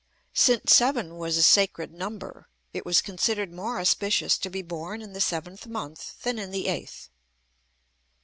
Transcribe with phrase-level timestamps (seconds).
[0.33, 5.13] Since seven was a sacred number, it was considered more auspicious to be born in
[5.13, 7.09] the seventh month than in the eighth.